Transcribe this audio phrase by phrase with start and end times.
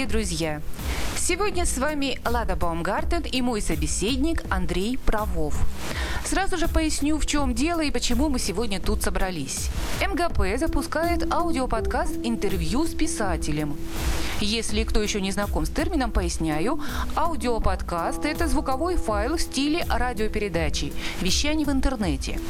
[0.00, 0.62] Дорогие друзья!
[1.18, 5.54] Сегодня с вами Лада Баумгартен и мой собеседник Андрей Правов.
[6.24, 9.68] Сразу же поясню, в чем дело и почему мы сегодня тут собрались.
[10.00, 13.76] МГП запускает аудиоподкаст «Интервью с писателем».
[14.40, 16.80] Если кто еще не знаком с термином, поясняю.
[17.14, 22.40] Аудиоподкаст– это звуковой файл в стиле радиопередачи, вещание в интернете.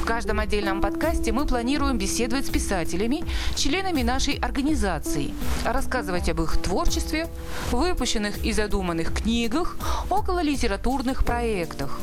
[0.00, 3.24] В каждом отдельном подкасте мы планируем беседовать с писателями,
[3.54, 5.32] членами нашей организации,
[5.64, 7.28] рассказывать об их творчестве,
[7.70, 9.76] выпущенных и задуманных книгах,
[10.10, 12.00] около литературных проектах.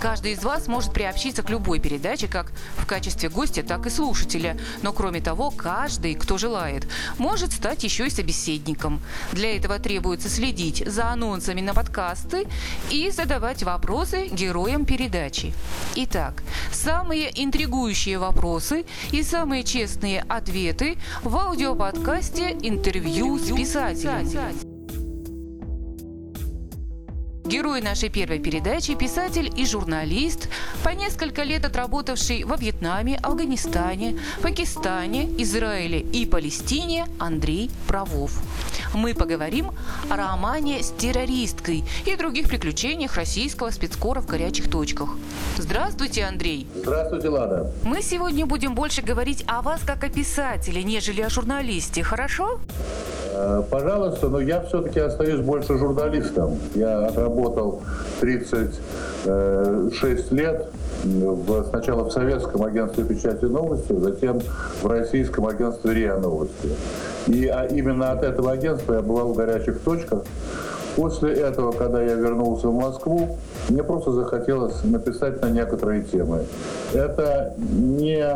[0.00, 4.58] Каждый из вас может приобщиться к любой передаче, как в качестве гостя, так и слушателя.
[4.80, 9.02] Но кроме того, каждый, кто желает, может стать еще и собеседником.
[9.32, 12.48] Для этого требуется следить за анонсами на подкасты
[12.90, 15.52] и задавать вопросы героям передачи.
[15.96, 16.42] Итак,
[16.72, 24.69] самые интригующие вопросы и самые честные ответы в аудиоподкасте «Интервью с писателем».
[27.50, 30.48] Герой нашей первой передачи– писатель и журналист,
[30.84, 38.40] по несколько лет отработавший во Вьетнаме, Афганистане, Пакистане, Израиле и Палестине Андрей Правов.
[38.94, 39.72] Мы поговорим
[40.08, 45.08] о романе с террористкой и других приключениях российского спецкора в горячих точках.
[45.58, 46.68] Здравствуйте, Андрей.
[46.76, 47.72] Здравствуйте, Лада.
[47.82, 52.60] Мы сегодня будем больше говорить о вас как о писателе, нежели о журналисте, хорошо?
[53.42, 56.58] Э, пожалуйста, но я все-таки остаюсь больше журналистом.
[56.74, 57.80] Я отработал
[58.20, 58.80] 36
[59.24, 60.66] э, лет
[61.04, 64.40] в, сначала в советском агентстве печати новости, затем
[64.82, 66.68] в российском агентстве РИА Новости.
[67.28, 70.22] И а именно от этого агентства я бывал в горячих точках.
[70.96, 73.38] После этого, когда я вернулся в Москву,
[73.68, 76.44] мне просто захотелось написать на некоторые темы.
[76.92, 78.26] Это не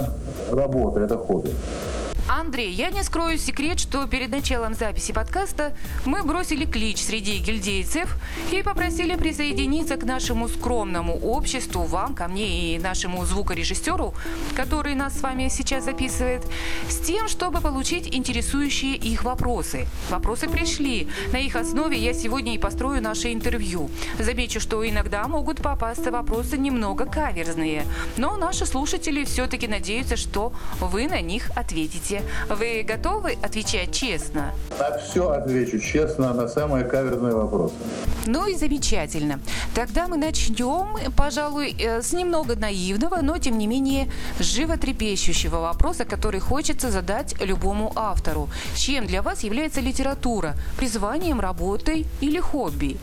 [0.51, 1.51] работа, это хобби.
[2.45, 5.75] Андрей, я не скрою секрет, что перед началом записи подкаста
[6.05, 8.15] мы бросили клич среди гильдейцев
[8.53, 14.15] и попросили присоединиться к нашему скромному обществу, вам, ко мне и нашему звукорежиссеру,
[14.55, 16.43] который нас с вами сейчас записывает,
[16.87, 19.87] с тем, чтобы получить интересующие их вопросы.
[20.11, 21.09] Вопросы пришли.
[21.33, 23.89] На их основе я сегодня и построю наше интервью.
[24.19, 27.87] Замечу, что иногда могут попасться вопросы немного каверзные,
[28.19, 32.23] но наши слушатели все-таки надеются, что вы на них ответите.
[32.49, 34.53] Вы готовы отвечать честно?
[34.79, 37.75] На все отвечу честно, на самые каверзные вопросы.
[38.27, 39.39] Ну и замечательно.
[39.75, 44.09] Тогда мы начнем, пожалуй, э, с немного наивного, но тем не менее
[44.41, 48.49] животрепещущего вопроса, который хочется задать любому автору.
[48.77, 50.55] Чем для вас является литература?
[50.79, 52.97] Призванием, работой или хобби?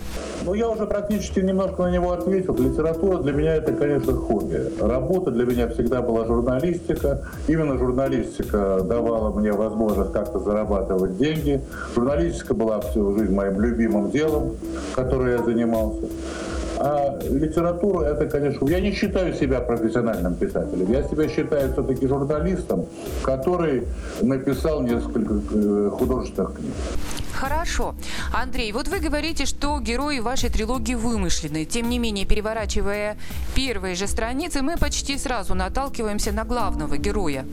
[0.43, 2.55] Ну, я уже практически немножко на него ответил.
[2.55, 4.71] Литература для меня это, конечно, хобби.
[4.79, 7.27] Работа для меня всегда была журналистика.
[7.47, 11.61] Именно журналистика давала мне возможность как-то зарабатывать деньги.
[11.95, 14.55] Журналистика была всю жизнь моим любимым делом,
[14.95, 16.07] которым я занимался.
[16.83, 20.91] А литература это, конечно, я не считаю себя профессиональным писателем.
[20.91, 22.87] Я себя считаю все-таки журналистом,
[23.21, 23.83] который
[24.21, 26.73] написал несколько э, художественных книг.
[27.41, 27.95] Хорошо.
[28.31, 31.65] Андрей, вот вы говорите, что герои вашей трилогии вымышлены.
[31.65, 33.17] Тем не менее, переворачивая
[33.55, 37.43] первые же страницы, мы почти сразу наталкиваемся на главного героя.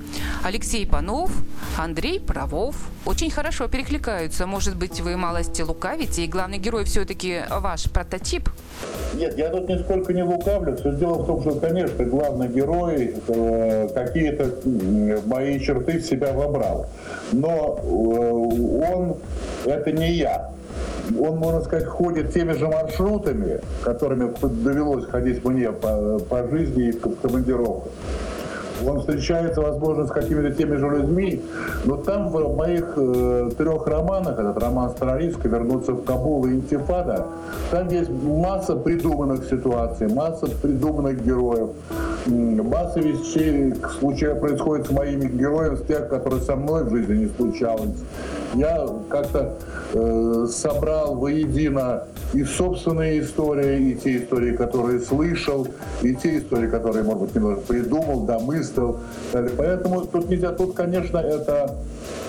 [0.44, 1.30] Алексей Панов,
[1.78, 2.76] Андрей Правов.
[3.06, 4.46] Очень хорошо перекликаются.
[4.46, 8.50] Может быть, вы малости лукавите, и главный герой все-таки ваш прототип?
[9.14, 10.76] Нет, я тут нисколько не лукавлю.
[10.76, 14.52] Все дело в том, что, конечно, главный герой э, какие-то
[15.26, 16.90] мои черты в себя вобрал.
[17.32, 19.16] Но э, он
[19.78, 20.50] это не я.
[21.18, 26.92] Он, можно сказать, ходит теми же маршрутами, которыми довелось ходить мне по, по жизни и
[26.92, 27.92] в командировках.
[28.86, 31.42] Он встречается, возможно, с какими-то теми же людьми,
[31.84, 37.26] но там в моих э, трех романах, этот роман Старорисска «Вернуться в Кабул» и «Интифада»,
[37.70, 41.70] там есть масса придуманных ситуаций, масса придуманных героев,
[42.26, 47.28] масса вещей случая происходит с моими героями, с тех, которые со мной в жизни не
[47.36, 47.96] случалось.
[48.54, 49.54] Я как-то
[49.92, 55.68] э, собрал воедино и собственные истории, и те истории, которые слышал,
[56.02, 59.00] и те истории, которые, может быть, немного придумал, домыслил.
[59.56, 61.76] Поэтому тут нельзя, тут, конечно, это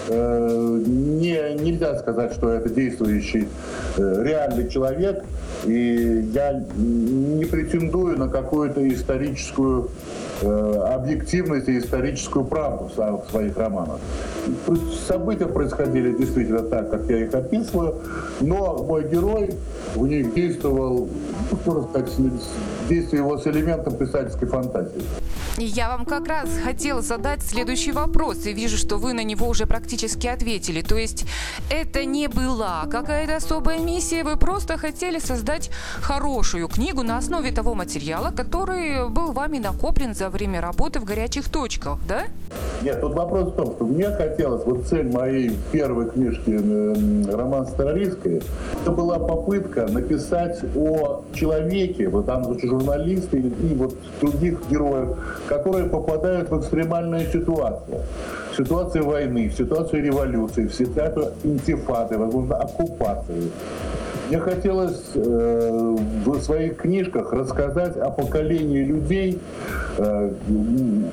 [0.10, 3.48] э, не, нельзя сказать, что это действующий
[3.98, 5.24] э, реальный человек,
[5.66, 14.00] и я не претендую на какую-то историческую э, объективность и историческую правду в своих романах.
[15.08, 17.96] События происходили действительно так, как я их описываю,
[18.42, 19.52] но мой герой
[19.96, 21.08] в них действовал,
[21.52, 22.12] ну, можно сказать,
[22.88, 25.02] действие его с элементом писательской фантазии.
[25.62, 29.66] Я вам как раз хотела задать следующий вопрос, и вижу, что вы на него уже
[29.66, 30.82] практически ответили.
[30.82, 31.26] То есть
[31.70, 35.70] это не была какая-то особая миссия, вы просто хотели создать
[36.02, 41.50] хорошую книгу на основе того материала, который был вами накоплен за время работы в горячих
[41.50, 42.24] точках, да?
[42.82, 48.42] Нет, тут вопрос в том, что мне хотелось, вот цель моей первой книжки «Роман Старорисской»,
[48.82, 55.18] это была попытка написать о человеке, вот там журналисты и вот других героев,
[55.50, 58.02] которые попадают в экстремальную ситуацию.
[58.52, 63.52] В ситуацию войны, в ситуацию революции, в ситуацию интифады, возможно, оккупации.
[64.30, 69.40] Мне хотелось э, в своих книжках рассказать о поколении людей,
[69.98, 70.32] э,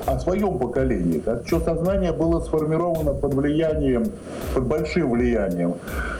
[0.05, 4.05] о своем поколении, как что сознание было сформировано под влиянием,
[4.53, 5.73] под большим влиянием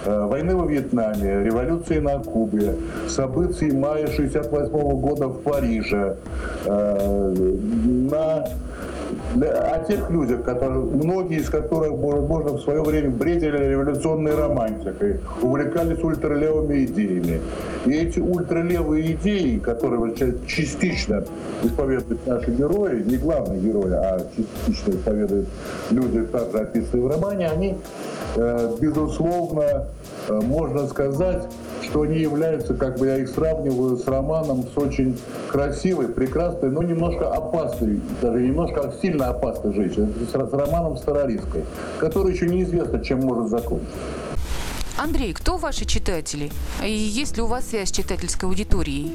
[0.05, 2.73] э, войны во Вьетнаме, революции на Кубе,
[3.07, 6.15] событий мая 68 года в Париже,
[6.65, 7.35] э,
[8.09, 8.43] на
[9.35, 16.03] о тех людях, которые, многие из которых, возможно, в свое время бредили революционной романтикой, увлекались
[16.03, 17.41] ультралевыми идеями.
[17.85, 20.13] И эти ультралевые идеи, которые
[20.47, 21.23] частично
[21.63, 25.47] исповедуют наши герои, не главные герои, а частично исповедуют
[25.91, 27.77] люди, также описанные в романе, они,
[28.79, 29.87] безусловно,
[30.27, 31.43] э, можно сказать,
[31.83, 35.17] что они являются, как бы я их сравниваю с романом, с очень
[35.49, 41.63] красивой, прекрасной, но немножко опасной, даже немножко сильно опасной женщиной, с, с романом Старорисской,
[41.99, 43.95] который еще неизвестно, чем может закончиться.
[44.97, 46.49] Андрей, кто ваши читатели?
[46.83, 49.13] И есть ли у вас связь с читательской аудиторией?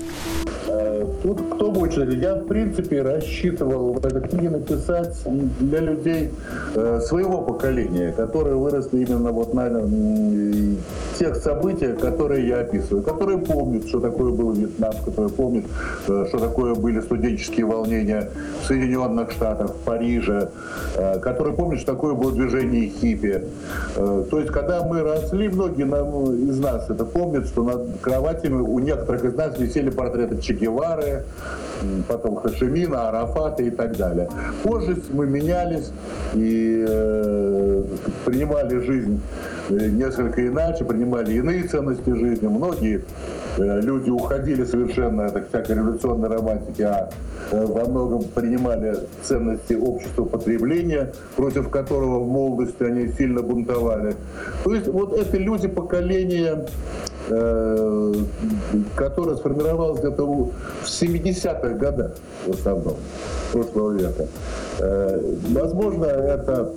[1.02, 2.14] Э, тут кто будет читать?
[2.14, 5.16] Я, в принципе, рассчитывал в этой книге написать
[5.60, 6.30] для людей
[6.74, 9.70] э, своего поколения, которые выросли именно вот на
[11.18, 15.64] тех событиях, которые я описываю, которые помнят, что такое был Вьетнам, которые помнят,
[16.08, 18.30] э, что такое были студенческие волнения
[18.62, 20.50] в Соединенных Штатах, в Париже,
[21.22, 23.42] которые помнят, что такое было движение хиппи.
[23.94, 25.84] То есть, когда мы росли, многие
[26.50, 30.54] из нас это помнят, что над кроватями у некоторых из нас висели портреты Че
[30.92, 31.22] Гевары,
[32.08, 34.28] потом Хашимина, Арафата и так далее.
[34.62, 35.90] Позже мы менялись
[36.34, 37.84] и э,
[38.24, 39.20] принимали жизнь
[39.70, 42.46] э, несколько иначе, принимали иные ценности жизни.
[42.46, 43.04] Многие
[43.58, 47.10] э, люди уходили совершенно от всякой революционной романтики, а
[47.50, 54.14] э, во многом принимали ценности общества потребления, против которого в молодости они сильно бунтовали.
[54.64, 56.66] То есть вот это люди поколения
[58.94, 60.52] которая сформировалась где-то в
[60.84, 62.12] 70-х годах
[62.46, 62.96] в основном
[63.52, 64.26] прошлого века.
[64.78, 65.20] Э,
[65.50, 66.72] возможно, это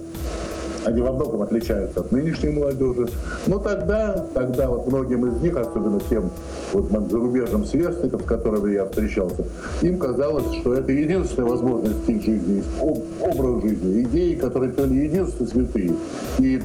[0.86, 3.08] они во многом отличаются от нынешней молодежи.
[3.48, 6.30] Но тогда, тогда вот многим из них, особенно тем
[6.74, 9.46] вот зарубежным сверстникам, с которыми я встречался,
[9.82, 15.94] им казалось, что это единственная возможность стиль жизни, образ жизни, идеи, которые были единственные святые.
[16.40, 16.62] И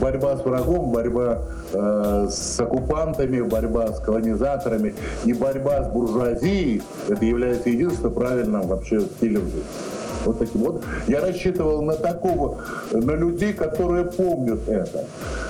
[0.00, 1.42] борьба с врагом, борьба
[1.72, 9.00] э, с оккупантами, борьба с колонизаторами и борьба с буржуазией, это является единственным правильным вообще
[9.00, 9.62] стилем жизни.
[10.24, 10.82] Вот таким вот.
[11.06, 12.58] Я рассчитывал на такого,
[12.92, 15.04] на людей, которые помнят это.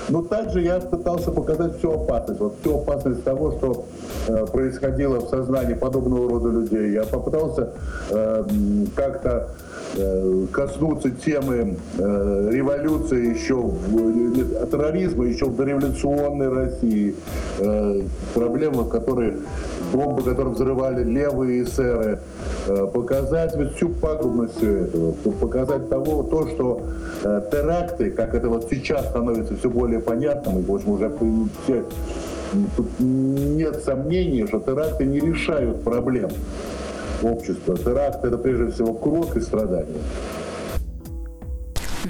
[0.08, 3.86] Но также я пытался показать всю опасность, вот всю опасность того, что
[4.28, 6.92] э, происходило в сознании подобного рода людей.
[6.92, 7.70] Я попытался
[8.10, 8.44] э,
[8.96, 9.50] как-то
[10.52, 17.14] коснуться темы э, революции еще, в, терроризма еще в дореволюционной России,
[17.58, 18.02] э,
[18.34, 19.36] проблемы, которые
[19.92, 22.20] бомбы, которые взрывали левые эсеры,
[22.66, 26.82] э, показать вот всю пагубность всего этого, показать того, то, что
[27.24, 31.10] э, теракты, как это вот сейчас становится все более понятным, и, в общем, уже
[32.76, 36.30] тут нет сомнений, что теракты не решают проблем
[37.24, 37.76] общества.
[37.76, 40.00] Теракт– это прежде всего кровь и страдания.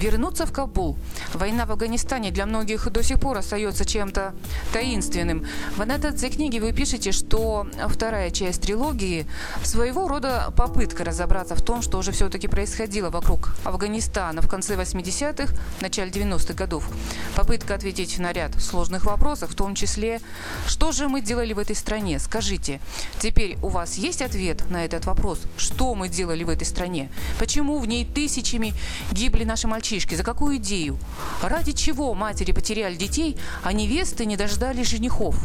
[0.02, 0.96] Вернуться в Кабул.
[1.32, 4.34] Война в Афганистане для многих до сих пор остается чем-то
[4.72, 5.46] таинственным.
[5.76, 9.28] В аннотации книги вы пишете, что вторая часть трилогии
[9.62, 15.54] своего рода попытка разобраться в том, что уже все-таки происходило вокруг Афганистана в конце 80-х,
[15.80, 16.88] начале 90-х годов.
[17.36, 20.20] Попытка ответить на ряд сложных вопросов, в том числе,
[20.66, 22.18] что же мы делали в этой стране?
[22.18, 22.80] Скажите,
[23.20, 25.38] теперь у вас есть ответ на этот вопрос?
[25.56, 27.08] Что мы делали в этой стране?
[27.38, 28.74] Почему в ней тысячами
[29.12, 29.91] гибли наши мальчики?
[29.92, 30.14] Мальчишки?
[30.14, 30.96] За какую идею?
[31.42, 35.36] Ради чего матери потеряли детей, а невесты не дождались женихов?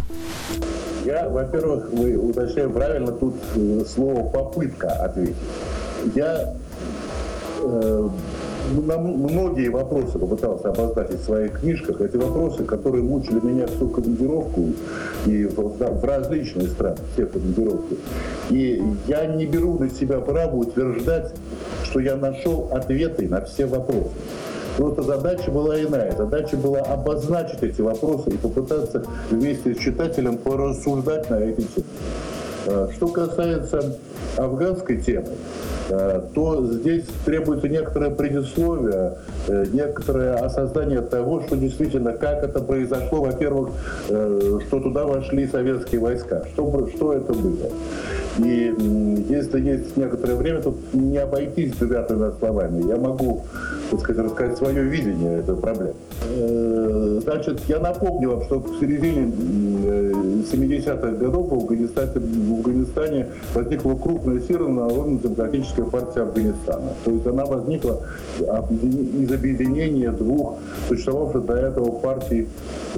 [1.06, 5.36] Я, во-первых, вы уточняю правильно тут э, слово «попытка» ответить.
[6.16, 6.54] Я
[7.62, 8.10] э,
[8.88, 12.02] на многие вопросы попытался обозначить в своих книжках.
[12.02, 14.70] Эти вопросы, которые мучили меня всю командировку
[15.26, 17.98] и в, в различные страны, все командировки.
[18.50, 21.34] И я не беру на себя право утверждать,
[21.98, 24.12] что я нашел ответы на все вопросы.
[24.78, 26.16] Просто задача была иная.
[26.16, 31.88] Задача была обозначить эти вопросы и попытаться вместе с читателем порассуждать на эти темы.
[32.68, 33.98] Э, что касается
[34.36, 35.30] афганской темы,
[35.90, 43.22] э, то здесь требуется некоторое предисловие, э, некоторое осознание того, что действительно, как это произошло,
[43.22, 43.70] во-первых,
[44.06, 47.72] что туда вошли советские войска, что, что это было.
[48.40, 48.76] И
[49.30, 52.04] если есть некоторое время, то не обойтись двумя
[52.40, 52.88] словами.
[52.88, 53.44] Я могу,
[53.90, 55.94] так сказать, рассказать свое видение этой проблемы.
[56.30, 59.32] Э, значит, я напомню вам, что в середине
[60.52, 64.68] 70-х годов в Афганистане, в Афганистане возникла крупная сильно
[65.18, 66.94] демократическая партия Афганистана.
[67.06, 68.02] То есть она возникла
[68.40, 72.48] из объединения двух существовавших до этого партий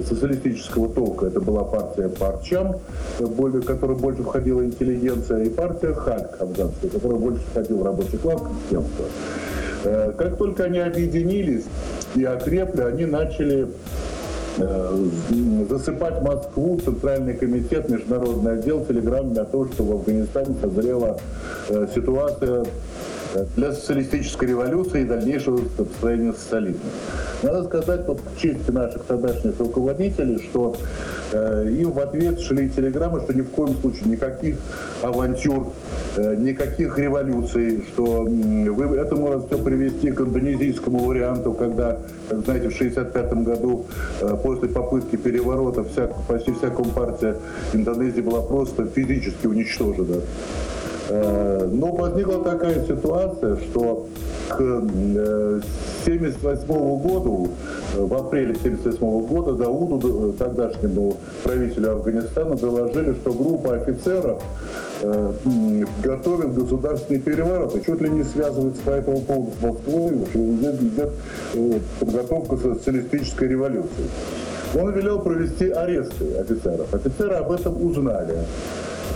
[0.03, 1.27] социалистического толка.
[1.27, 2.77] Это была партия Парчам,
[3.19, 8.41] более, которая больше входила интеллигенция, и партия Хальк афганская, которая больше входила в рабочий класс,
[8.41, 9.05] крестьянство.
[9.83, 11.63] Э, как только они объединились
[12.15, 13.67] и окрепли, они начали
[14.57, 15.05] э,
[15.69, 21.19] засыпать Москву, Центральный комитет, Международный отдел телеграммами о том, что в Афганистане созрела
[21.69, 22.65] э, ситуация
[23.55, 26.81] для социалистической революции и дальнейшего построения социализма.
[27.41, 30.75] Надо сказать вот к чести наших тогдашних руководителей, что
[31.31, 34.57] э, им в ответ шли телеграммы, что ни в коем случае никаких
[35.01, 35.67] авантюр,
[36.17, 42.39] э, никаких революций, что э, вы, это может все привести к индонезийскому варианту, когда, как
[42.39, 43.85] знаете, в 1965 году
[44.19, 47.37] э, после попытки переворота вся, почти вся компартия
[47.73, 50.17] Индонезии была просто физически уничтожена.
[51.09, 54.07] Э, но возникла такая ситуация, что
[54.47, 57.49] к 1978 э, году,
[57.95, 64.43] э, в апреле 1978 года Дауду, тогдашнему правителю Афганистана, доложили, что группа офицеров
[66.03, 71.11] готовит государственный переворот и чуть ли не связывается по этому поводу с Москвой, что идет
[72.01, 74.09] подготовка социалистической революции.
[74.75, 76.93] Он велел провести аресты офицеров.
[76.93, 78.39] Офицеры об этом узнали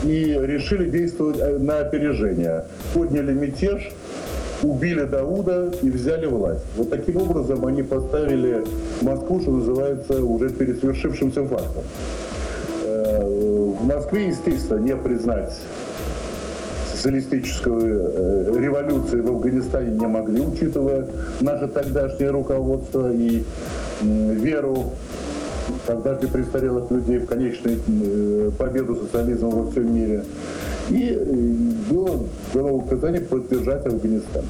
[0.04, 2.66] и решили действовать э, на опережение.
[2.94, 3.92] Подняли мятеж,
[4.62, 6.66] убили Дауда и взяли власть.
[6.76, 8.64] Вот таким образом они поставили
[9.02, 11.84] Москву, что называется, уже перед свершившимся фактом.
[12.84, 15.54] Э, в Москве, естественно, не признать
[16.94, 21.06] социалистическую э, революцию в Афганистане не могли, учитывая
[21.42, 23.44] наше тогдашнее руководство и
[24.02, 24.92] веру
[25.86, 30.24] создатель престарелых людей в конечную э, победу социализма во всем мире.
[30.90, 32.20] И э, было
[32.54, 34.44] дано указание поддержать Афганистан.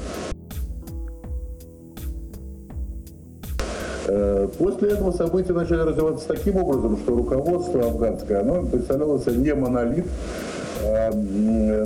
[4.06, 10.06] Э, после этого события начали развиваться таким образом, что руководство афганское, оно представлялось не монолит,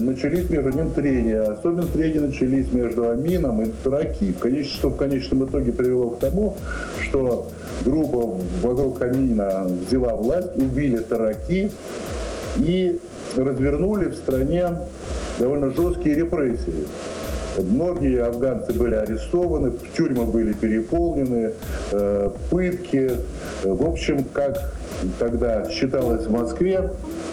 [0.01, 1.43] начались между ним трения.
[1.43, 6.57] Особенно трения начались между Амином и Тараки, что в конечном итоге привело к тому,
[7.03, 7.49] что
[7.85, 11.71] группа вокруг Амина взяла власть, убили Тараки
[12.57, 12.99] и
[13.37, 14.79] развернули в стране
[15.39, 16.87] довольно жесткие репрессии.
[17.59, 21.53] Многие афганцы были арестованы, тюрьмы были переполнены,
[21.91, 23.13] э, пытки.
[23.65, 24.75] В общем, как
[25.19, 26.91] тогда считалось в Москве,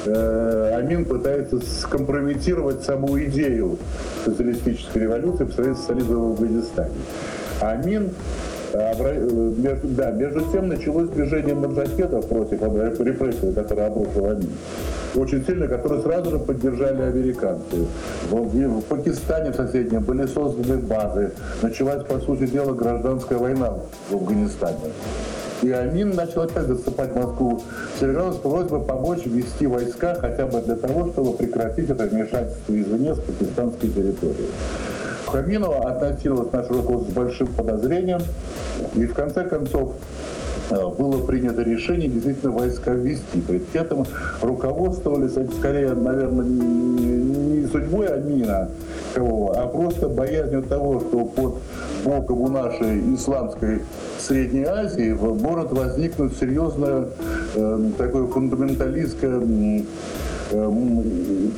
[0.07, 3.77] Амин пытается скомпрометировать саму идею
[4.23, 6.91] социалистической революции по сравнению с социализмом в Афганистане.
[7.61, 8.09] Амин
[8.73, 12.61] э, между, да, между тем началось движение маджахедов против
[12.99, 14.49] репрессий, которые обрушил Амин.
[15.15, 17.85] Очень сильно, которые сразу же поддержали американцы.
[18.29, 21.31] В, в Пакистане в соседнем были созданы базы.
[21.61, 23.73] Началась, по сути дела, гражданская война
[24.09, 24.77] в Афганистане.
[25.61, 27.61] И Амин начал опять засыпать Москву
[27.99, 33.15] телеграмму с просьбой помочь ввести войска хотя бы для того, чтобы прекратить это вмешательство извне
[33.15, 34.49] с пакистанской территории.
[35.25, 38.21] Хаминова относилась наше руководство с большим подозрением.
[38.95, 39.93] И в конце концов
[40.69, 43.41] э, было принято решение действительно войска ввести.
[43.41, 44.05] При этом
[44.41, 48.69] руководствовались скорее, наверное, не судьбой Амина,
[49.15, 51.55] а просто боязнью того, что под
[52.05, 53.81] боком у нашей исламской
[54.19, 57.07] Средней Азии может возникнуть серьезное
[57.55, 59.39] э, такое фундаменталистское
[60.51, 60.71] Э,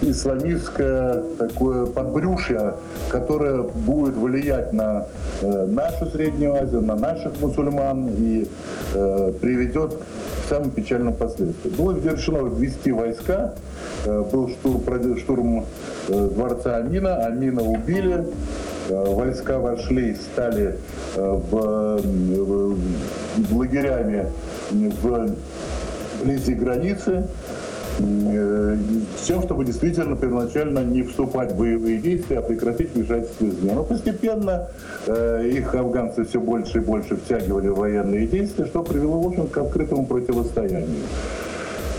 [0.01, 2.75] исламистское такое подбрюшье,
[3.09, 5.07] которое будет влиять на
[5.41, 8.47] э, нашу Среднюю Азию, на наших мусульман и
[8.93, 11.75] э, приведет к самым печальным последствиям.
[11.75, 13.55] Было решено ввести войска,
[14.05, 15.65] был штурм, штурм
[16.07, 18.25] дворца Амина, Амина убили,
[18.89, 20.77] войска вошли, стали
[21.15, 24.27] в, в лагерями
[24.72, 25.36] в
[26.22, 27.27] вблизи границы,
[28.00, 33.74] с тем, чтобы действительно первоначально не вступать в боевые действия, а прекратить вмешательство извне.
[33.74, 34.67] Но постепенно
[35.08, 39.48] э, их афганцы все больше и больше втягивали в военные действия, что привело, в общем,
[39.48, 41.01] к открытому противостоянию.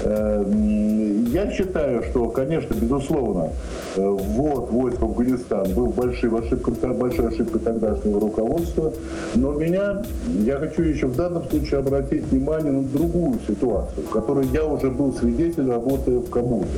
[0.05, 3.51] Эм, я считаю, что, конечно, безусловно,
[3.97, 8.93] э, ввод войск в Афганистан был большой ошибкой, большой ошибкой тогдашнего руководства,
[9.35, 10.03] но меня,
[10.45, 14.91] я хочу еще в данном случае обратить внимание на другую ситуацию, в которой я уже
[14.91, 16.69] был свидетелем, работая в Кабуле.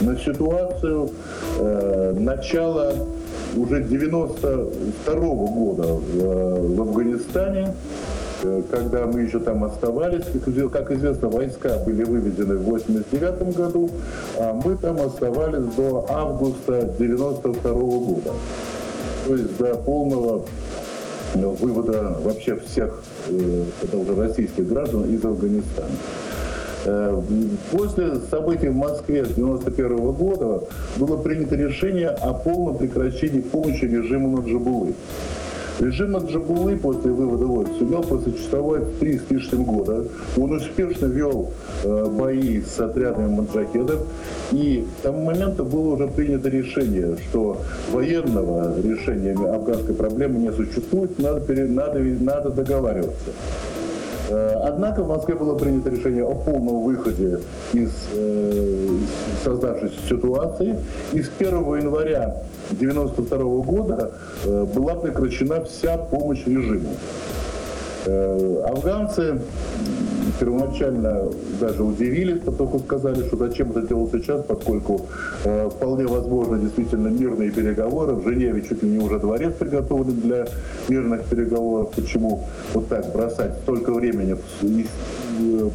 [0.00, 1.10] На ситуацию
[1.58, 2.92] э, начала
[3.56, 8.09] уже 92 -го года в, э, Афганистане, Э,
[8.70, 10.24] когда мы еще там оставались,
[10.72, 13.90] как известно, войска были выведены в 89 году,
[14.38, 18.30] а мы там оставались до августа 92 года.
[19.26, 20.44] То есть до полного
[21.34, 25.90] э, вывода вообще всех, э, уже российских граждан из Афганистана.
[27.70, 30.64] После событий в Москве с 1991 года
[30.96, 34.94] было принято решение о полном прекращении помощи режиму Наджибулы.
[35.80, 40.04] Режим Аджабулы после вывода войск сумел просуществовать три с лишним года.
[40.36, 41.52] Он успешно вел
[41.84, 44.00] э, бои с отрядами маджахедов.
[44.52, 51.18] И к тому моменту было уже принято решение, что военного решения афганской проблемы не существует,
[51.18, 53.30] надо, надо, надо договариваться.
[54.30, 57.40] Э, однако в Москве было принято решение о полном выходе
[57.72, 58.88] из, э,
[59.44, 60.78] создавшейся ситуации.
[61.12, 62.36] И с 1 января
[62.70, 64.12] 1992 года
[64.44, 66.90] э, была прекращена вся помощь режиму.
[68.06, 69.40] Афганцы
[70.40, 71.28] первоначально
[71.60, 75.06] даже удивились, только сказали, что зачем это делать сейчас, поскольку
[75.44, 78.14] э, вполне возможно действительно мирные переговоры.
[78.14, 80.46] В Женеве чуть ли не уже дворец приготовлен для
[80.88, 81.90] мирных переговоров.
[81.94, 84.36] Почему вот так бросать столько времени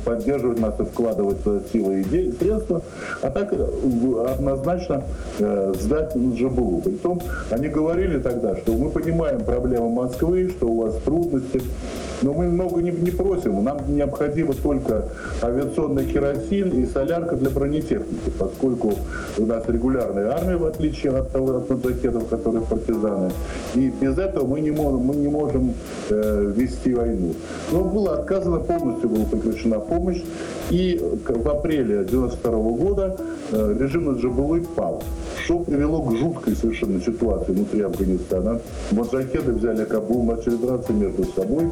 [0.03, 1.37] поддерживать нас и вкладывать
[1.71, 2.81] силы и средства,
[3.21, 5.03] а так э, однозначно
[5.39, 6.81] э, сдать Джабулу.
[6.81, 11.61] Притом они говорили тогда, что мы понимаем проблемы Москвы, что у вас трудности,
[12.21, 13.63] но мы много не, не просим.
[13.63, 15.05] Нам необходимо только
[15.41, 18.93] авиационный керосин и солярка для бронетехники, поскольку
[19.37, 23.31] у нас регулярная армия, в отличие от, от маджахедов, которые партизаны.
[23.75, 25.73] И без этого мы не можем, мы не можем
[26.09, 27.33] э, вести войну.
[27.71, 30.21] Но было отказано полностью, была прекращена помощь.
[30.69, 33.17] И в апреле 1992 года
[33.51, 35.01] э, режим Наджабулы пал
[35.45, 38.59] что привело к жуткой совершенно ситуации внутри Афганистана.
[38.91, 41.69] Маджахеды взяли Кабул, начали драться между собой.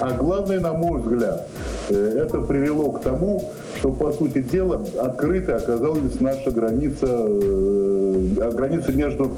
[0.00, 1.46] А главное, на мой взгляд,
[1.88, 8.92] э, это привело к тому, что, по сути дела, открытой оказалась наша граница, э, граница
[8.92, 9.30] между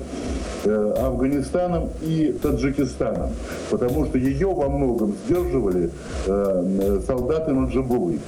[0.66, 3.30] Афганистаном и Таджикистаном,
[3.70, 5.90] потому что ее во многом сдерживали
[6.26, 8.18] э, солдаты Наджабулы.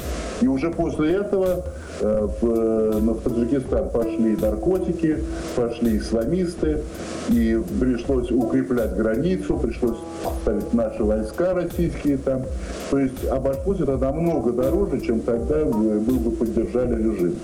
[0.40, 1.64] И уже после этого
[2.00, 5.18] э, в Таджикистан пошли наркотики,
[5.54, 6.82] пошли исламисты,
[7.28, 9.96] и пришлось укреплять границу, пришлось
[10.42, 12.42] ставить наши войска российские там.
[12.90, 17.36] То есть обошлось это намного дороже, чем тогда мы бы поддержали режим.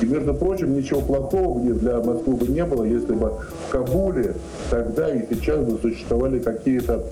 [0.00, 3.32] И, между прочим, ничего плохого для Москвы бы не было, если бы
[3.66, 4.34] в Кабуле
[4.70, 7.04] тогда и сейчас бы существовали какие-то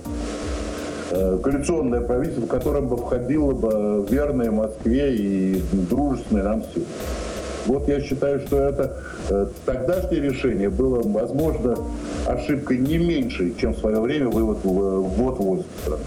[1.11, 6.81] э, коалиционное правительство, в котором бы входило бы верное Москве и дружественное нам все.
[7.65, 8.97] Вот я считаю, что это
[9.29, 11.77] э, тогдашнее решение было, возможно,
[12.25, 16.03] ошибкой не меньшей, чем в свое время вывод, ввод войск страны.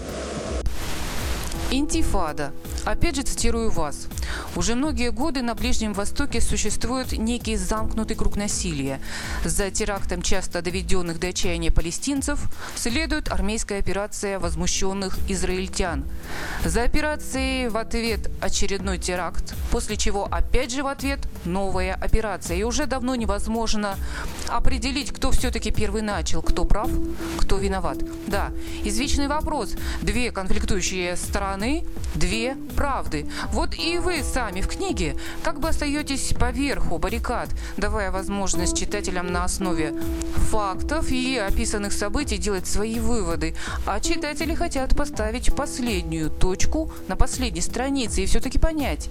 [1.69, 2.51] Интифада.
[2.85, 4.07] Опять же цитирую вас.
[4.55, 8.99] Уже многие годы на Ближнем Востоке существует некий замкнутый круг насилия.
[9.45, 12.39] За терактом часто доведенных до отчаяния палестинцев
[12.75, 16.05] следует армейская операция возмущенных израильтян.
[16.65, 22.57] За операцией в ответ очередной теракт, после чего опять же в ответ новая операция.
[22.57, 23.95] И уже давно невозможно
[24.47, 26.89] определить, кто все-таки первый начал, кто прав,
[27.37, 27.99] кто виноват.
[28.27, 28.51] Да,
[28.83, 29.73] извечный вопрос.
[30.01, 33.27] Две конфликтующие стороны, две правды.
[33.51, 39.43] Вот и вы сами в книге как бы остаетесь поверху баррикад, давая возможность читателям на
[39.43, 39.93] основе
[40.49, 43.55] фактов и описанных событий делать свои выводы.
[43.85, 49.09] А читатели хотят поставить последнюю точку на последней странице и все-таки понять,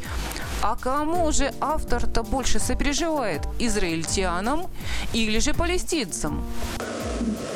[0.63, 3.43] а кому же автор-то больше сопереживает?
[3.59, 4.67] Израильтянам
[5.13, 6.45] или же палестинцам?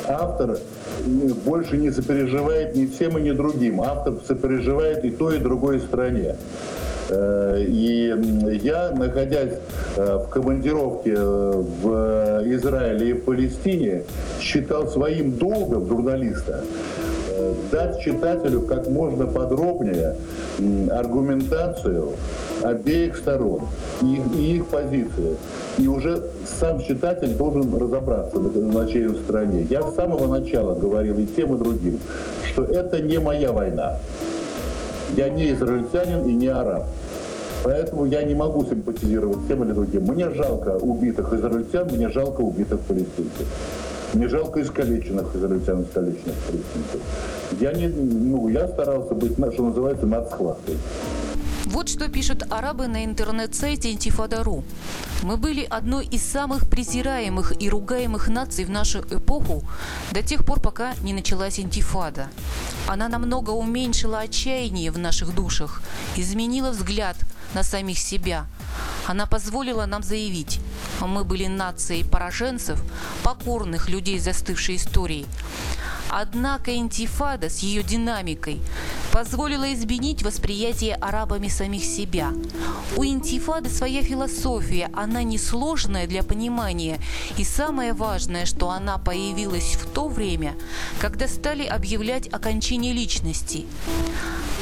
[0.07, 0.57] Автор
[1.05, 3.81] больше не сопереживает ни тем и ни другим.
[3.81, 6.35] Автор сопереживает и той, и другой стране.
[7.09, 8.13] Э, и
[8.63, 9.59] я, находясь
[9.95, 14.03] э, в командировке э, в Израиле и в Палестине,
[14.41, 16.63] считал своим долгом журналиста
[17.71, 20.15] дать читателю как можно подробнее
[20.91, 22.09] аргументацию
[22.63, 23.61] обеих сторон
[24.01, 25.37] и их, и их позиции.
[25.77, 26.23] И уже
[26.59, 29.67] сам читатель должен разобраться на чьей стороне.
[29.69, 31.99] Я с самого начала говорил и тем, и другим,
[32.51, 33.97] что это не моя война.
[35.15, 36.87] Я не израильтянин и не араб.
[37.63, 40.03] Поэтому я не могу симпатизировать тем или другим.
[40.03, 43.47] Мне жалко убитых израильтян, мне жалко убитых палестинцев.
[44.13, 47.01] Мне жалко искалеченных израильтян, искалеченных палестинцев.
[47.59, 50.77] Я, не, ну, я старался быть, что называется, над схваткой.
[51.65, 54.63] Вот что пишут арабы на интернет-сайте Интифада.ру.
[55.23, 59.63] Мы были одной из самых презираемых и ругаемых наций в нашу эпоху
[60.11, 62.27] до тех пор, пока не началась интифада.
[62.87, 65.81] Она намного уменьшила отчаяние в наших душах,
[66.15, 67.17] изменила взгляд
[67.55, 68.45] на самих себя.
[69.07, 70.59] Она позволила нам заявить,
[71.01, 72.81] мы были нацией пораженцев,
[73.23, 75.25] покорных людей застывшей историей.
[76.09, 78.59] Однако интифада с ее динамикой
[79.11, 82.31] позволила изменить восприятие арабами самих себя.
[82.95, 86.99] У интифады своя философия, она несложная для понимания.
[87.37, 90.55] И самое важное, что она появилась в то время,
[90.99, 93.65] когда стали объявлять о кончине личности.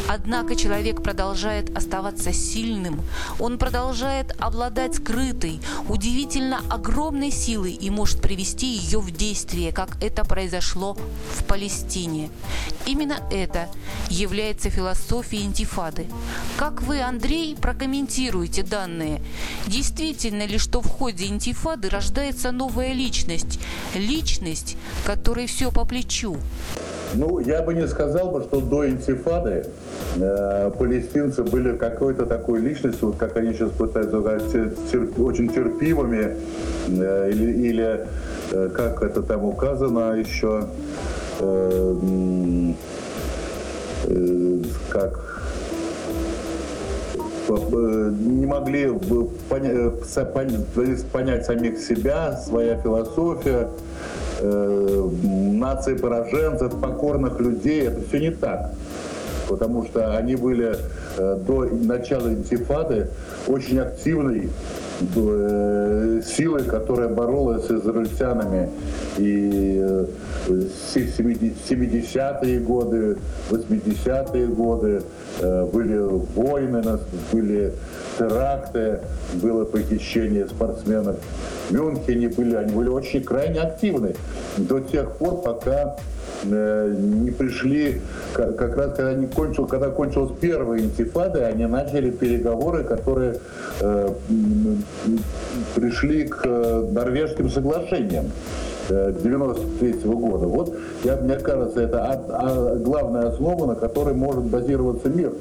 [0.07, 3.01] Однако человек продолжает оставаться сильным,
[3.39, 10.23] он продолжает обладать скрытой, удивительно огромной силой и может привести ее в действие, как это
[10.23, 10.97] произошло
[11.35, 12.29] в Палестине.
[12.85, 13.69] Именно это
[14.09, 16.07] является философией интифады.
[16.57, 19.21] Как вы, Андрей, прокомментируете данные?
[19.67, 23.59] Действительно ли, что в ходе интифады рождается новая личность?
[23.95, 26.37] Личность, которой все по плечу?
[27.15, 29.65] Ну, я бы не сказал бы, что до интифады
[30.15, 34.51] э, палестинцы были какой-то такой личностью, вот как они сейчас пытаются сказать,
[34.91, 36.35] терп, очень терпимыми,
[36.89, 38.07] э, или, или
[38.51, 40.65] э, как это там указано еще,
[41.39, 41.95] э,
[44.07, 45.43] э, как
[47.49, 48.91] э, не могли
[49.49, 53.69] понять, понять, понять самих себя, своя философия,
[54.43, 57.87] э, нации пораженцев, покорных людей.
[57.87, 58.71] Это все не так.
[59.47, 60.75] Потому что они были
[61.17, 63.07] э, до начала интифады
[63.47, 64.49] очень активной
[65.15, 68.69] э, силой, которая боролась с израильтянами.
[69.17, 70.05] И э,
[70.47, 73.17] 70-е годы,
[73.49, 75.03] 80-е годы
[75.39, 75.97] э, были
[76.35, 76.81] войны,
[77.31, 77.73] были
[78.17, 78.99] теракты,
[79.41, 81.17] было похищение спортсменов.
[81.69, 84.15] В Мюнхене, были, они были очень крайне активны
[84.57, 85.97] до тех пор, пока э,
[86.45, 88.01] не пришли,
[88.33, 93.39] как раз когда, не кончил, когда кончилась первая интифада, они начали переговоры, которые
[93.79, 94.09] э,
[95.75, 98.31] пришли к э, норвежским соглашениям.
[98.89, 100.47] 93 -го года.
[100.47, 105.31] Вот, я, мне кажется, это от, а, главная основа, на которой может базироваться мир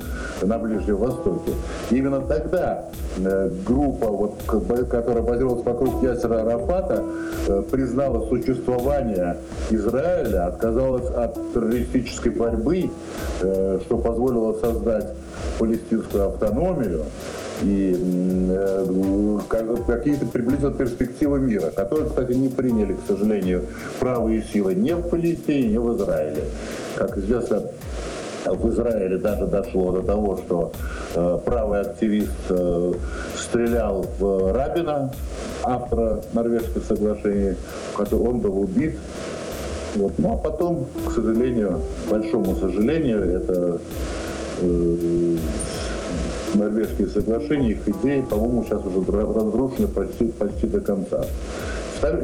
[0.43, 1.53] на Ближнем Востоке.
[1.91, 2.85] Именно тогда
[3.19, 7.03] э, группа, вот, которая базировалась вокруг Ясера Арафата,
[7.49, 9.37] э, признала существование
[9.71, 12.91] Израиля, отказалась от террористической борьбы,
[13.41, 15.09] э, что позволило создать
[15.59, 17.05] палестинскую автономию
[17.63, 17.97] и
[18.51, 19.39] э,
[19.87, 23.67] какие-то приблизительно перспективы мира, которые, кстати, не приняли, к сожалению,
[24.01, 26.45] правые силы ни в Палестине, ни в Израиле.
[26.97, 27.63] Как известно,
[28.45, 30.73] в Израиле даже дошло до того, что
[31.15, 32.93] э, правый активист э,
[33.37, 35.13] стрелял в Рабина,
[35.63, 37.55] автора норвежских соглашений,
[37.97, 38.99] он был убит.
[39.95, 40.13] Вот.
[40.19, 43.79] Ну а потом, к сожалению, большому сожалению, это
[46.55, 51.25] норвежские соглашения, их идеи, по-моему, сейчас уже разрушены почти, почти до конца.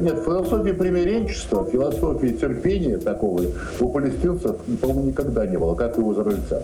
[0.01, 3.43] Нет, философии примиренчества, философии терпения такого
[3.79, 6.63] у палестинцев, по-моему, никогда не было, как и у израильтян.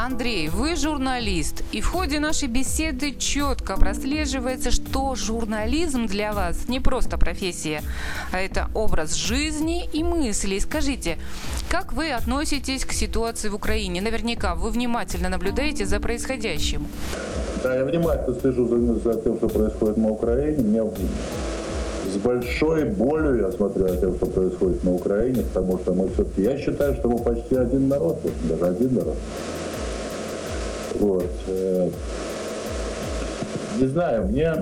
[0.00, 6.78] Андрей, вы журналист, и в ходе нашей беседы четко прослеживается, что журнализм для вас не
[6.78, 7.82] просто профессия,
[8.30, 10.60] а это образ жизни и мысли.
[10.60, 11.18] Скажите,
[11.68, 14.00] как вы относитесь к ситуации в Украине?
[14.00, 16.86] Наверняка вы внимательно наблюдаете за происходящим.
[17.64, 20.62] Да, я внимательно слежу за, за тем, что происходит на Украине.
[20.62, 20.82] Мне
[22.14, 26.42] с большой болью я смотрю о том, что происходит на Украине, потому что мы все-таки,
[26.42, 29.16] я считаю, что мы почти один народ, даже один народ.
[30.98, 31.30] Вот.
[31.46, 31.90] Э,
[33.78, 34.52] не знаю, мне,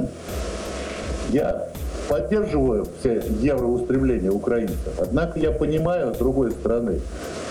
[1.30, 1.68] я
[2.08, 7.00] поддерживаю все евроустремления украинцев, однако я понимаю с другой стороны,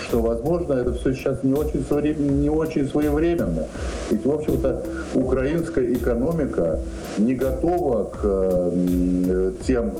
[0.07, 1.83] что, возможно, это все сейчас не очень,
[2.41, 3.67] не очень своевременно.
[4.11, 4.83] Ведь, в общем-то,
[5.15, 6.79] украинская экономика
[7.17, 9.93] не готова к э, тем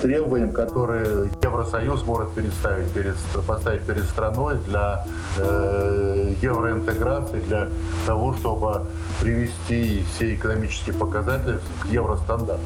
[0.00, 5.04] требованиям, которые Евросоюз может переставить перед, поставить перед страной для
[5.38, 7.68] э, евроинтеграции, для
[8.06, 8.82] того, чтобы
[9.20, 12.60] привести все экономические показатели к евростандартам.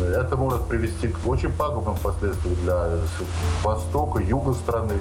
[0.00, 2.88] Это может привести к очень пагубным последствиям для
[3.64, 4.94] востока, юга страны.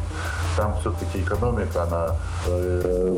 [0.55, 2.15] Там все-таки экономика, она
[2.47, 3.17] э,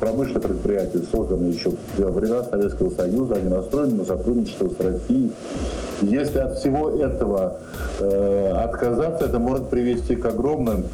[0.00, 5.32] промышленные предприятия созданы еще во времена Советского Союза, они настроены на сотрудничество с Россией.
[6.02, 7.58] Если от всего этого
[8.00, 10.84] э, отказаться, это может привести к огромным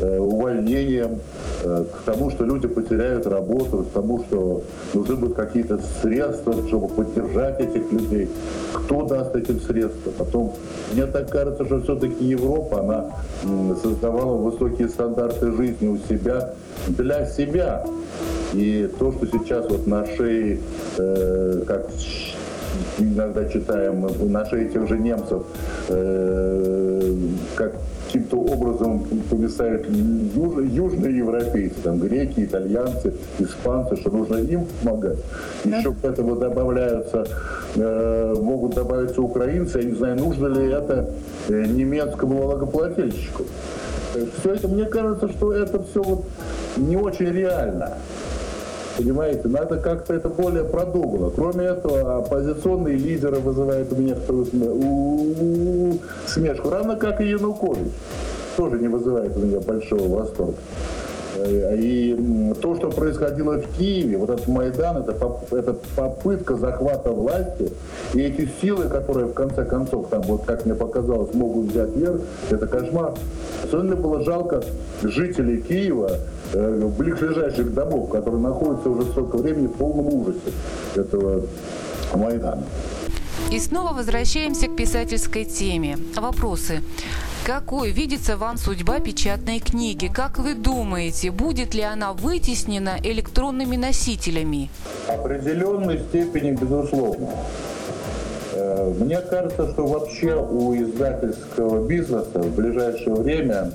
[0.00, 1.20] э, увольнениям,
[1.62, 4.62] э, к тому, что люди потеряют работу, к тому, что
[4.94, 8.30] нужны будут какие-то средства, чтобы поддержать этих людей.
[8.72, 10.10] Кто даст этим средства?
[10.16, 10.54] Потом,
[10.94, 16.54] мне так кажется, что все-таки Европа, она создавала высокие стандарты жизни у себя
[16.88, 17.84] для себя.
[18.54, 20.60] И то, что сейчас вот на шее,
[20.96, 21.88] э, как
[22.98, 25.42] иногда читаем на шее тех же немцев,
[25.88, 27.14] э,
[27.54, 27.72] как
[28.06, 35.18] каким-то образом повисают юж, южные европейцы, там греки, итальянцы, испанцы, что нужно им помогать.
[35.64, 37.26] Еще к этому добавляются,
[37.74, 41.10] э, могут добавиться украинцы, я не знаю, нужно ли это
[41.48, 43.44] э, немецкому налогоплательщику.
[44.38, 46.24] Все это, мне кажется, что это все вот
[46.76, 47.98] не очень реально.
[48.96, 51.30] Понимаете, надо как-то это более продумано.
[51.30, 54.16] Кроме этого, оппозиционные лидеры вызывают у меня
[56.26, 57.88] смешку, равно как и Янукович.
[58.56, 60.56] Тоже не вызывает у меня большого восторга.
[61.38, 65.12] Э, и то, что происходило в Киеве, вот этот Майдан, это,
[65.50, 67.72] это попытка захвата власти,
[68.14, 72.20] и эти силы, которые в конце концов, там, вот как мне показалось, могут взять верх,
[72.50, 73.14] это кошмар.
[73.64, 74.62] Особенно было жалко
[75.02, 76.10] жителей Киева,
[76.52, 80.52] ближайших домов, которые находятся уже столько времени в полном ужасе
[80.94, 81.42] этого
[82.14, 82.64] Майдана.
[83.50, 85.98] И снова возвращаемся к писательской теме.
[86.16, 86.80] Вопросы.
[87.46, 90.10] Какой видится вам судьба печатной книги?
[90.12, 94.68] Как вы думаете, будет ли она вытеснена электронными носителями?
[95.06, 97.28] В определенной степени, безусловно.
[98.52, 103.70] Э, мне кажется, что вообще у издательского бизнеса в ближайшее время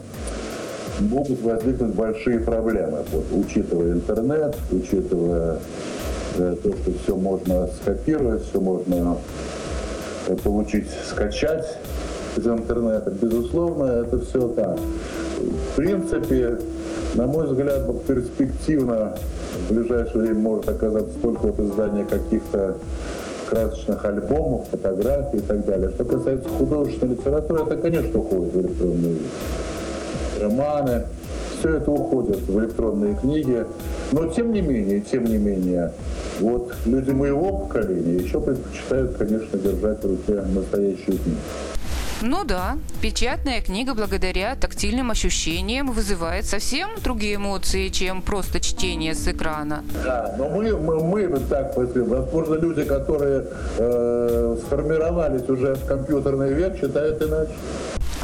[1.09, 5.59] могут возникнуть большие проблемы, вот, учитывая интернет, учитывая
[6.37, 9.17] э, то, что все можно скопировать, все можно
[10.27, 11.77] э, получить, скачать
[12.37, 13.11] из интернета.
[13.11, 14.77] Безусловно, это все так.
[14.77, 16.59] В принципе,
[17.15, 19.17] на мой взгляд, перспективно
[19.67, 22.77] в ближайшее время может оказаться только вот издание каких-то
[23.49, 25.89] красочных альбомов, фотографий и так далее.
[25.89, 29.17] Что касается художественной литературы, это, конечно, уходит в электронные
[30.41, 31.03] романы.
[31.59, 33.65] Все это уходит в электронные книги.
[34.11, 35.93] Но тем не менее, тем не менее,
[36.39, 41.39] вот люди моего поколения еще предпочитают, конечно, держать в руке настоящую книгу.
[42.23, 49.27] Ну да, печатная книга благодаря тактильным ощущениям вызывает совсем другие эмоции, чем просто чтение с
[49.27, 49.83] экрана.
[50.03, 56.77] Да, но мы, мы, мы так возможно, люди, которые э, сформировались уже в компьютерный век,
[56.79, 57.53] считают иначе.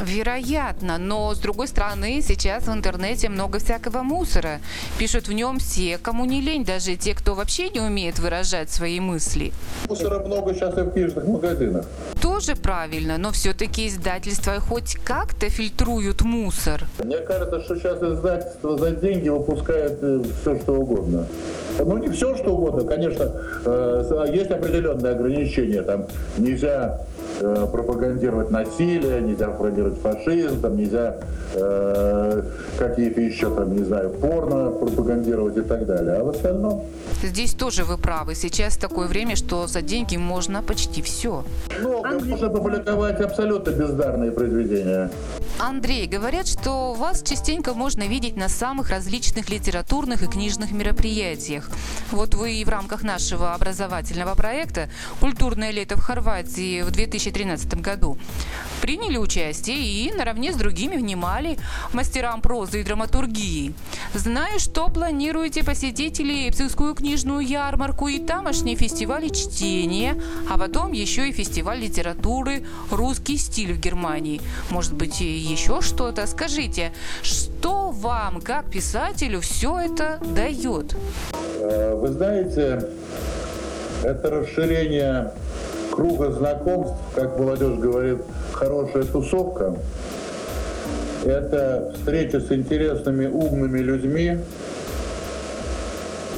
[0.06, 4.60] Вероятно, но с другой стороны, сейчас в интернете много всякого мусора.
[5.00, 9.00] Пишут в нем все, кому не лень, даже те, кто вообще не умеет выражать свои
[9.00, 9.54] мысли.
[9.90, 11.86] Мусора много сейчас и в книжных магазинах.
[12.22, 16.84] Тоже правильно, но все-таки издательства хоть как-то фильтруют мусор.
[17.04, 21.26] Мне кажется, что сейчас издательство за деньги выпускает э, все, что угодно.
[21.80, 23.32] Ну, не все, что угодно, конечно,
[23.66, 25.82] э, есть определенные ограничения.
[25.82, 26.08] Там
[26.38, 27.02] нельзя
[27.40, 31.18] э, пропагандировать насилие, нельзя пропагандировать фашизм, там нельзя
[31.54, 32.44] э,
[32.78, 36.16] какие-то еще там, не знаю, порно пропагандировать и так далее.
[36.16, 36.84] А в остальном...
[37.24, 38.36] Здесь тоже вы правы.
[38.36, 41.44] Сейчас такое время, что за деньги можно почти все.
[41.82, 45.10] Ну, можно публиковать абсолютно бездарные произведения.
[45.60, 51.70] Андрей, говорят, что вас частенько можно видеть на самых различных литературных и книжных мероприятиях.
[52.12, 56.92] Вот вы и в рамках нашего образовательного проекта «Культурное лето в Хорватии» в
[57.32, 58.18] 2013 году
[58.82, 61.58] приняли участие и наравне с другими внимали
[61.94, 63.74] мастерам прозы и драматургии.
[64.14, 71.32] Знаю, что планируете посетить Лейпцигскую книжную ярмарку и тамошние фестивали чтения, а потом еще и
[71.32, 74.42] фестиваль литературы «Русский стиль» в Германии.
[74.70, 76.26] Может быть, еще что-то?
[76.28, 80.96] Скажите, что вам, как писателю, все это дает?
[81.60, 82.88] Э, вы знаете,
[84.04, 85.32] это расширение
[85.92, 88.18] круга знакомств, как молодежь говорит,
[88.52, 89.76] хорошая тусовка.
[91.26, 94.38] Это встреча с интересными, умными людьми,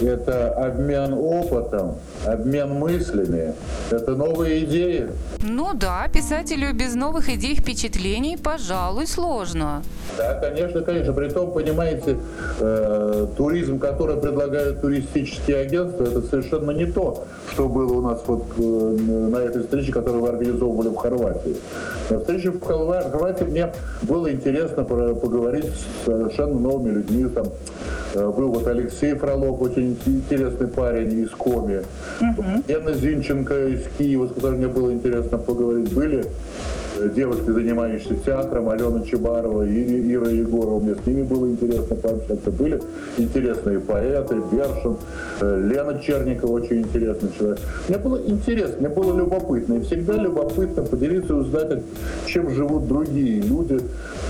[0.02, 3.54] это обмен опытом, обмен мыслями,
[3.92, 5.08] это новые идеи.
[5.42, 9.84] Ну да, писателю без новых идей впечатлений, пожалуй, сложно.
[10.18, 11.14] Да, конечно, конечно.
[11.14, 12.18] Притом, понимаете,
[12.60, 18.46] э, туризм, который предлагают туристические агентства, это совершенно не то, что было у нас вот
[18.58, 21.56] э, на этой встрече, которую вы организовывали в Хорватии.
[22.10, 27.30] На встрече в Хорватии мне было интересно поговорить с совершенно новыми людьми.
[27.30, 27.48] Там
[28.14, 31.82] э, был вот Алексей Фролов, очень интересный парень из Коми.
[32.22, 32.44] Угу.
[32.68, 35.94] Яна Зинченко из Киева, с которой мне было интересно поговорить.
[35.94, 36.26] Были
[37.08, 40.80] девушки, занимающиеся театром, Алена Чебарова и Ира Егорова.
[40.80, 42.52] Мне с ними было интересно пообщаться.
[42.52, 42.82] Были
[43.18, 44.98] интересные поэты, Бершин,
[45.42, 47.60] э, Лена Черникова, очень интересный человек.
[47.88, 49.76] Мне было интересно, мне было любопытно.
[49.76, 51.84] И всегда любопытно поделиться и узнать,
[52.26, 53.80] чем живут другие люди,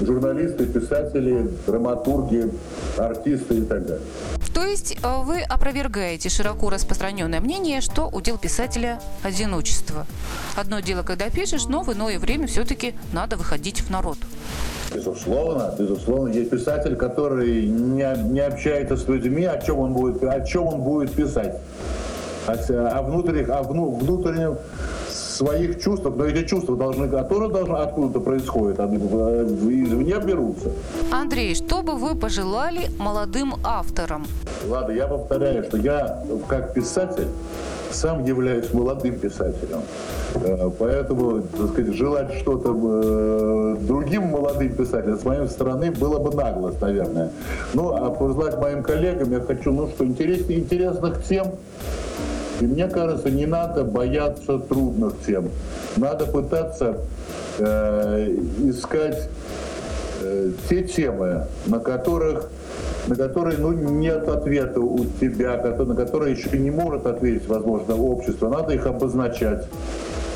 [0.01, 2.51] журналисты, писатели, драматурги,
[2.97, 4.01] артисты и так далее.
[4.59, 10.05] То есть э, вы опровергаете широко распространенное мнение, что удел писателя– одиночество.
[10.57, 14.17] Одно дело, когда пишешь, но в иное время все-таки надо выходить в народ.
[14.93, 20.41] Безусловно, безусловно, есть писатель, который не, не общается с людьми, о чем он будет, о
[20.41, 21.55] чем он будет писать,
[22.45, 24.57] о, о внутренних, о вну, внутреннем
[25.39, 30.71] своих чувствах, но эти чувства должны, которые должны откуда-то происходят, они извне берутся.
[31.11, 34.25] Андрей, что бы вы пожелали молодым авторам?
[34.67, 37.27] Ладно, я повторяю, что я как писатель
[37.91, 39.81] сам являюсь молодым писателем.
[40.35, 46.35] Э, поэтому, так сказать, желать что-то э, другим молодым писателям с моей стороны было бы
[46.35, 47.31] наглость, наверное.
[47.73, 51.47] Ну, а пожелать моим коллегам я хочу, ну что, интереснее интересных тем,
[52.59, 55.49] и мне кажется, не надо бояться трудных тем.
[55.97, 56.97] Надо пытаться
[57.57, 59.29] э, искать
[60.21, 62.49] э, те темы, на которых
[63.07, 68.49] на которые ну, нет ответа у тебя, на которые еще не может ответить, возможно, общество.
[68.49, 69.65] Надо их обозначать.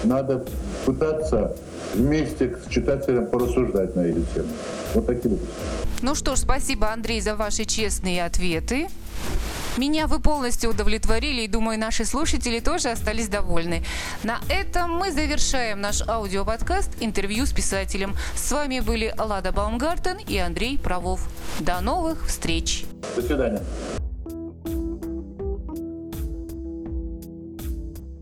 [0.04, 0.44] Надо
[0.86, 1.56] пытаться
[1.94, 4.48] вместе с читателем порассуждать на эти темы.
[4.96, 5.40] Вот такие вот.
[6.02, 8.88] Ну что ж, спасибо, Андрей, за ваши честные ответы.
[9.76, 13.84] Меня вы полностью удовлетворили, и думаю, наши слушатели тоже остались довольны.
[14.24, 18.16] На этом мы завершаем наш аудиоподкаст «Интервью с писателем».
[18.36, 21.28] С вами были Лада Баумгартен и Андрей Правов.
[21.60, 22.86] До новых встреч!
[23.16, 23.64] До свидания.